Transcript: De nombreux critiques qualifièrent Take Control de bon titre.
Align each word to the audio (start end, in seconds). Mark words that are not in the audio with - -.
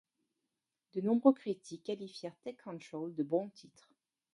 De 0.93 1.01
nombreux 1.01 1.35
critiques 1.35 1.83
qualifièrent 1.83 2.35
Take 2.43 2.57
Control 2.63 3.13
de 3.13 3.21
bon 3.21 3.49
titre. 3.51 3.91